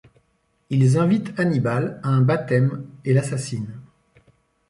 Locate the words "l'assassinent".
3.13-3.69